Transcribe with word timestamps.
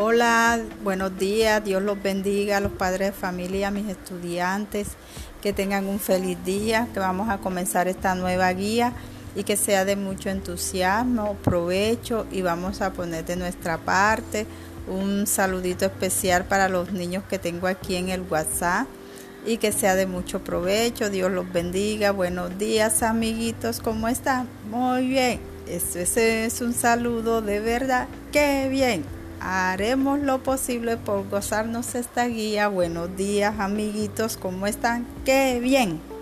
Hola, 0.00 0.60
buenos 0.84 1.18
días, 1.18 1.64
Dios 1.64 1.82
los 1.82 2.00
bendiga, 2.00 2.60
los 2.60 2.70
padres 2.70 3.08
de 3.08 3.12
familia, 3.12 3.66
a 3.66 3.70
mis 3.72 3.88
estudiantes, 3.88 4.90
que 5.42 5.52
tengan 5.52 5.88
un 5.88 5.98
feliz 5.98 6.38
día, 6.44 6.86
que 6.94 7.00
vamos 7.00 7.28
a 7.28 7.38
comenzar 7.38 7.88
esta 7.88 8.14
nueva 8.14 8.52
guía 8.52 8.92
y 9.34 9.42
que 9.42 9.56
sea 9.56 9.84
de 9.84 9.96
mucho 9.96 10.30
entusiasmo, 10.30 11.34
provecho 11.42 12.28
y 12.30 12.42
vamos 12.42 12.80
a 12.80 12.92
poner 12.92 13.24
de 13.24 13.34
nuestra 13.34 13.76
parte 13.78 14.46
un 14.86 15.26
saludito 15.26 15.86
especial 15.86 16.44
para 16.44 16.68
los 16.68 16.92
niños 16.92 17.24
que 17.28 17.40
tengo 17.40 17.66
aquí 17.66 17.96
en 17.96 18.10
el 18.10 18.22
WhatsApp 18.22 18.86
y 19.44 19.56
que 19.56 19.72
sea 19.72 19.96
de 19.96 20.06
mucho 20.06 20.44
provecho. 20.44 21.10
Dios 21.10 21.32
los 21.32 21.52
bendiga. 21.52 22.12
Buenos 22.12 22.56
días, 22.56 23.02
amiguitos. 23.02 23.80
¿Cómo 23.80 24.06
están? 24.06 24.48
Muy 24.70 25.08
bien. 25.08 25.40
Ese 25.66 26.44
es 26.44 26.60
un 26.60 26.72
saludo 26.72 27.42
de 27.42 27.58
verdad. 27.58 28.06
¡Qué 28.30 28.68
bien! 28.70 29.17
Haremos 29.40 30.18
lo 30.20 30.42
posible 30.42 30.96
por 30.96 31.28
gozarnos 31.28 31.94
esta 31.94 32.26
guía. 32.26 32.68
Buenos 32.68 33.16
días 33.16 33.58
amiguitos, 33.58 34.36
¿cómo 34.36 34.66
están? 34.66 35.06
¡Qué 35.24 35.60
bien! 35.60 36.17